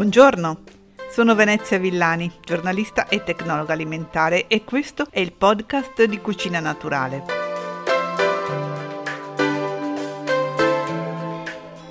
[0.00, 0.62] Buongiorno,
[1.10, 7.22] sono Venezia Villani, giornalista e tecnologa alimentare e questo è il podcast di Cucina Naturale.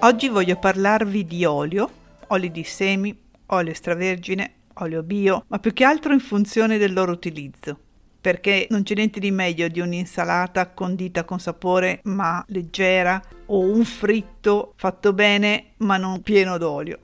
[0.00, 1.88] Oggi voglio parlarvi di olio,
[2.26, 3.16] oli di semi,
[3.46, 7.78] olio extravergine, olio bio, ma più che altro in funzione del loro utilizzo
[8.20, 13.84] perché non c'è niente di meglio di un'insalata condita con sapore ma leggera o un
[13.84, 16.98] fritto fatto bene ma non pieno d'olio.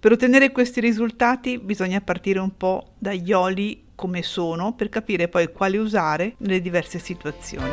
[0.00, 5.50] Per ottenere questi risultati bisogna partire un po' dagli oli come sono per capire poi
[5.50, 7.68] quali usare nelle diverse situazioni.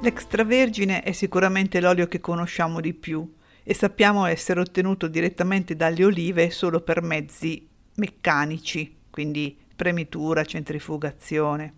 [0.00, 3.28] L'extravergine è sicuramente l'olio che conosciamo di più
[3.64, 11.74] e sappiamo essere ottenuto direttamente dalle olive solo per mezzi meccanici, quindi premitura, centrifugazione.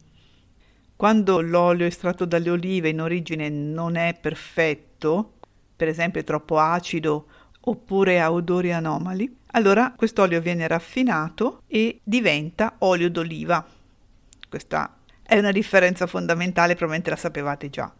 [0.94, 4.91] Quando l'olio estratto dalle olive in origine non è perfetto,
[5.76, 7.26] per esempio troppo acido
[7.60, 13.64] oppure ha odori anomali, allora quest'olio viene raffinato e diventa olio d'oliva.
[14.48, 17.92] Questa è una differenza fondamentale, probabilmente la sapevate già.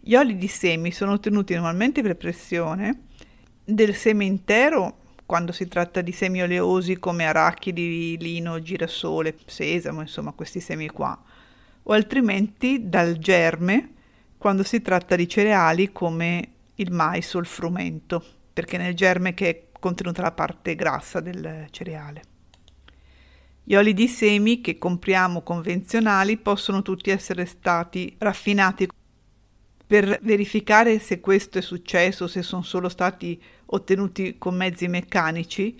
[0.00, 3.02] Gli oli di semi sono ottenuti normalmente per pressione
[3.64, 10.32] del seme intero quando si tratta di semi oleosi come arachidi, lino, girasole, sesamo, insomma
[10.32, 11.18] questi semi qua
[11.84, 13.94] o altrimenti dal germe
[14.40, 18.24] quando si tratta di cereali come il mais o il frumento,
[18.54, 22.22] perché nel germe che è contenuta la parte grassa del cereale.
[23.62, 28.88] Gli oli di semi che compriamo convenzionali possono tutti essere stati raffinati
[29.86, 35.78] per verificare se questo è successo, se sono solo stati ottenuti con mezzi meccanici,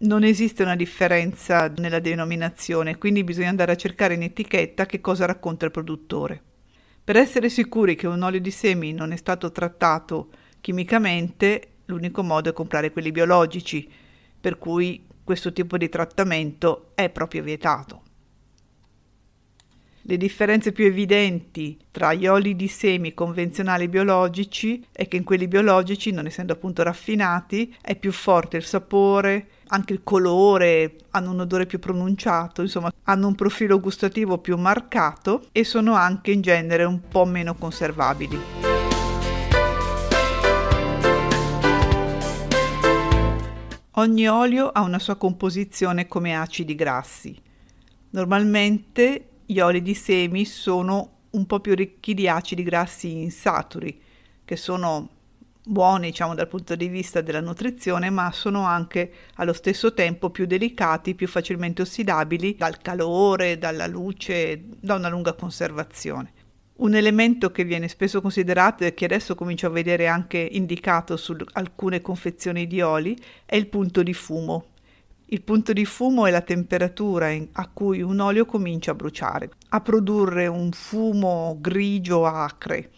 [0.00, 5.24] non esiste una differenza nella denominazione, quindi bisogna andare a cercare in etichetta che cosa
[5.24, 6.42] racconta il produttore.
[7.04, 10.28] Per essere sicuri che un olio di semi non è stato trattato
[10.60, 13.90] chimicamente, l'unico modo è comprare quelli biologici,
[14.40, 18.02] per cui questo tipo di trattamento è proprio vietato.
[20.04, 25.46] Le differenze più evidenti tra gli oli di semi convenzionali biologici è che in quelli
[25.46, 31.38] biologici, non essendo appunto raffinati, è più forte il sapore, anche il colore, hanno un
[31.38, 36.82] odore più pronunciato, insomma hanno un profilo gustativo più marcato e sono anche in genere
[36.82, 38.40] un po' meno conservabili.
[43.92, 47.40] Ogni olio ha una sua composizione come acidi grassi.
[48.10, 49.26] Normalmente
[49.60, 54.00] oli di semi sono un po' più ricchi di acidi grassi insaturi,
[54.44, 55.08] che sono
[55.64, 60.46] buoni diciamo dal punto di vista della nutrizione, ma sono anche allo stesso tempo più
[60.46, 66.32] delicati, più facilmente ossidabili dal calore, dalla luce, da una lunga conservazione.
[66.74, 71.36] Un elemento che viene spesso considerato e che adesso comincio a vedere anche indicato su
[71.52, 74.71] alcune confezioni di oli è il punto di fumo.
[75.32, 79.80] Il punto di fumo è la temperatura a cui un olio comincia a bruciare, a
[79.80, 82.90] produrre un fumo grigio acre.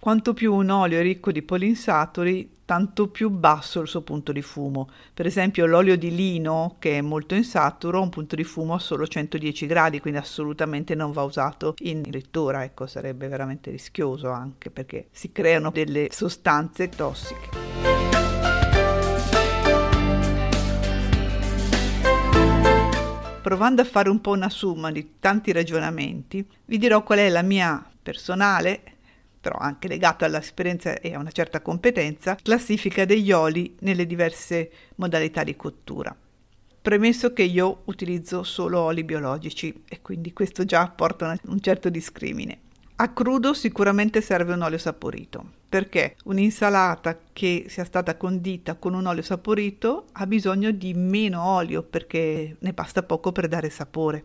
[0.00, 4.42] Quanto più un olio è ricco di polinsaturi, tanto più basso il suo punto di
[4.42, 4.90] fumo.
[5.14, 8.80] Per esempio l'olio di lino, che è molto insaturo, ha un punto di fumo a
[8.80, 14.70] solo 110 gradi, quindi assolutamente non va usato in lettura, ecco, sarebbe veramente rischioso anche
[14.70, 17.97] perché si creano delle sostanze tossiche.
[23.48, 27.40] Provando a fare un po' una somma di tanti ragionamenti, vi dirò qual è la
[27.40, 28.82] mia personale,
[29.40, 35.44] però anche legata all'esperienza e a una certa competenza, classifica degli oli nelle diverse modalità
[35.44, 36.14] di cottura.
[36.82, 42.58] Premesso che io utilizzo solo oli biologici e quindi questo già porta un certo discrimine.
[43.00, 49.06] A crudo sicuramente serve un olio saporito, perché un'insalata che sia stata condita con un
[49.06, 54.24] olio saporito ha bisogno di meno olio perché ne basta poco per dare sapore.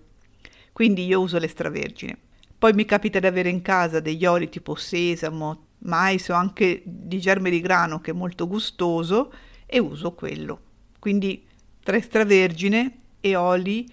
[0.72, 2.17] Quindi io uso l'extravergine.
[2.58, 7.19] Poi mi capita di avere in casa degli oli tipo sesamo, mais o anche di
[7.19, 9.31] germe di grano che è molto gustoso
[9.67, 10.59] e uso quello.
[10.97, 11.46] Quindi
[11.84, 13.87] tra extravergine e oli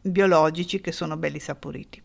[0.00, 2.00] biologici che sono belli saporiti.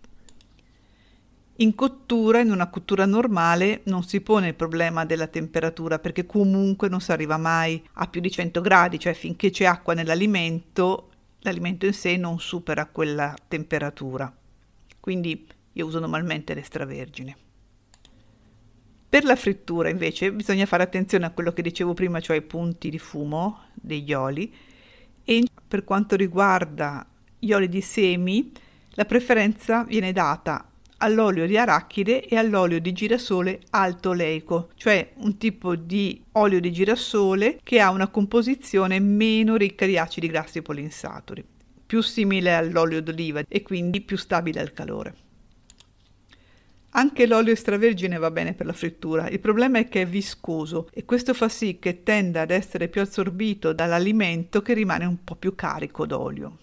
[1.59, 6.89] In cottura, in una cottura normale, non si pone il problema della temperatura perché comunque
[6.89, 11.85] non si arriva mai a più di 100 gradi, cioè finché c'è acqua nell'alimento, l'alimento
[11.85, 14.33] in sé non supera quella temperatura.
[14.99, 17.37] Quindi io uso normalmente l'extravergine.
[19.07, 22.89] Per la frittura invece bisogna fare attenzione a quello che dicevo prima, cioè i punti
[22.89, 24.53] di fumo degli oli
[25.23, 27.07] e per quanto riguarda
[27.39, 28.51] gli oli di semi,
[28.95, 30.69] la preferenza viene data
[31.05, 36.71] all'olio di arachide e all'olio di girasole alto oleico, cioè un tipo di olio di
[36.71, 41.45] girasole che ha una composizione meno ricca di acidi grassi polinsaturi,
[41.85, 45.15] più simile all'olio d'oliva e quindi più stabile al calore.
[46.97, 51.03] Anche l'olio extravergine va bene per la frittura, il problema è che è viscoso e
[51.05, 55.55] questo fa sì che tenda ad essere più assorbito dall'alimento che rimane un po' più
[55.55, 56.57] carico d'olio.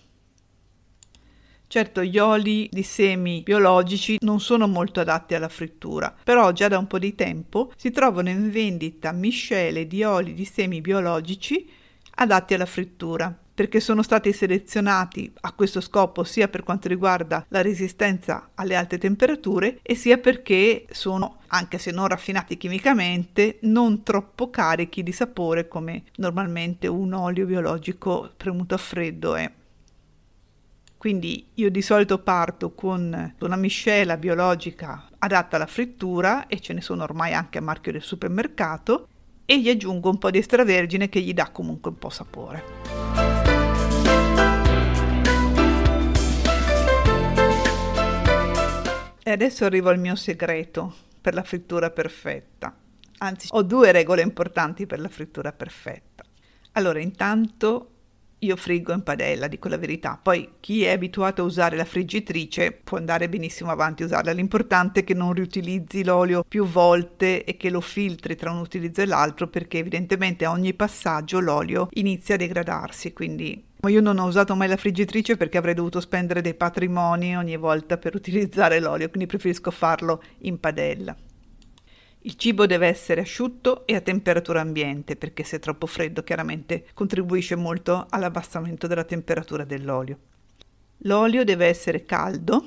[1.72, 6.76] Certo, gli oli di semi biologici non sono molto adatti alla frittura, però già da
[6.76, 11.66] un po' di tempo si trovano in vendita miscele di oli di semi biologici
[12.16, 17.62] adatti alla frittura perché sono stati selezionati a questo scopo sia per quanto riguarda la
[17.62, 24.50] resistenza alle alte temperature e sia perché sono, anche se non raffinati chimicamente, non troppo
[24.50, 29.50] carichi di sapore come normalmente un olio biologico premuto a freddo è.
[31.02, 36.80] Quindi io di solito parto con una miscela biologica adatta alla frittura e ce ne
[36.80, 39.08] sono ormai anche a marchio del supermercato
[39.44, 42.64] e gli aggiungo un po' di extravergine che gli dà comunque un po' sapore.
[49.24, 52.76] E adesso arrivo al mio segreto per la frittura perfetta.
[53.18, 56.22] Anzi, ho due regole importanti per la frittura perfetta.
[56.74, 57.91] Allora, intanto
[58.42, 60.18] io friggo in padella, dico la verità.
[60.20, 64.32] Poi chi è abituato a usare la friggitrice può andare benissimo avanti a usarla.
[64.32, 69.00] L'importante è che non riutilizzi l'olio più volte e che lo filtri tra un utilizzo
[69.00, 74.26] e l'altro perché evidentemente a ogni passaggio l'olio inizia a degradarsi, quindi io non ho
[74.26, 79.08] usato mai la friggitrice perché avrei dovuto spendere dei patrimoni ogni volta per utilizzare l'olio,
[79.08, 81.16] quindi preferisco farlo in padella.
[82.24, 86.86] Il cibo deve essere asciutto e a temperatura ambiente perché se è troppo freddo chiaramente
[86.94, 90.18] contribuisce molto all'abbassamento della temperatura dell'olio.
[90.98, 92.64] L'olio deve essere caldo,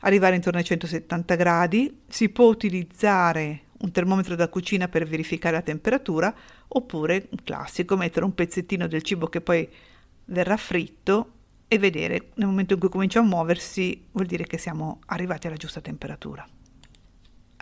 [0.00, 5.62] arrivare intorno ai 170 gradi, si può utilizzare un termometro da cucina per verificare la
[5.62, 6.34] temperatura
[6.66, 9.68] oppure un classico mettere un pezzettino del cibo che poi
[10.24, 11.30] verrà fritto
[11.68, 15.56] e vedere nel momento in cui comincia a muoversi vuol dire che siamo arrivati alla
[15.56, 16.44] giusta temperatura.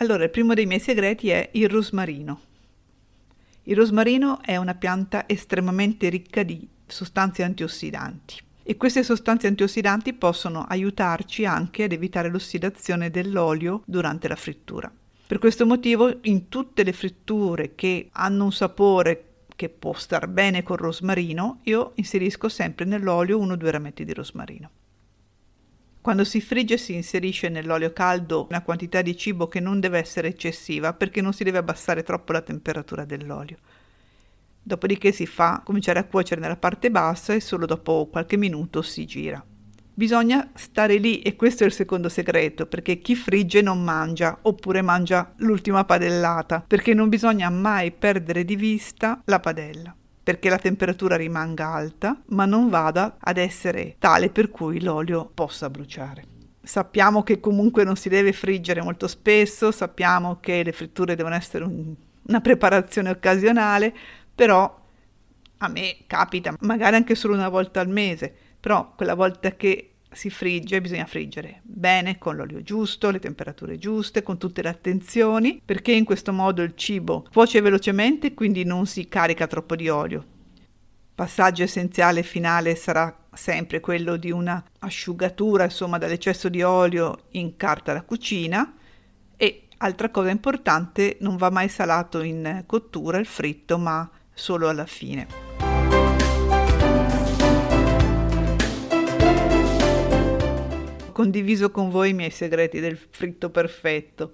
[0.02, 2.40] Allora, il primo dei miei segreti è il rosmarino.
[3.62, 8.34] Il rosmarino è una pianta estremamente ricca di sostanze antiossidanti
[8.64, 14.92] e queste sostanze antiossidanti possono aiutarci anche ad evitare l'ossidazione dell'olio durante la frittura.
[15.24, 20.64] Per questo motivo in tutte le fritture che hanno un sapore che può star bene
[20.64, 24.70] col rosmarino, io inserisco sempre nell'olio 1-2 rametti di rosmarino.
[26.02, 30.26] Quando si frigge si inserisce nell'olio caldo una quantità di cibo che non deve essere
[30.26, 33.58] eccessiva perché non si deve abbassare troppo la temperatura dell'olio.
[34.60, 39.06] Dopodiché si fa cominciare a cuocere nella parte bassa e solo dopo qualche minuto si
[39.06, 39.46] gira.
[39.94, 44.82] Bisogna stare lì e questo è il secondo segreto, perché chi frigge non mangia oppure
[44.82, 51.16] mangia l'ultima padellata, perché non bisogna mai perdere di vista la padella perché la temperatura
[51.16, 56.24] rimanga alta, ma non vada ad essere tale per cui l'olio possa bruciare.
[56.62, 61.64] Sappiamo che comunque non si deve friggere molto spesso, sappiamo che le fritture devono essere
[61.64, 61.94] un,
[62.28, 63.92] una preparazione occasionale,
[64.34, 64.80] però
[65.58, 70.30] a me capita magari anche solo una volta al mese però quella volta che si
[70.30, 75.92] frigge bisogna friggere bene con l'olio giusto, le temperature giuste, con tutte le attenzioni, perché
[75.92, 80.24] in questo modo il cibo cuoce velocemente quindi non si carica troppo di olio.
[81.14, 87.92] Passaggio essenziale finale sarà sempre quello di una asciugatura, insomma, dall'eccesso di olio in carta
[87.92, 88.74] da cucina
[89.36, 94.86] e altra cosa importante, non va mai salato in cottura il fritto, ma solo alla
[94.86, 95.41] fine.
[101.22, 104.32] Condiviso con voi i miei segreti del fritto perfetto.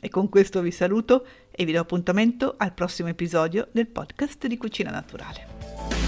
[0.00, 4.56] E con questo vi saluto e vi do appuntamento al prossimo episodio del podcast di
[4.56, 6.03] Cucina Naturale.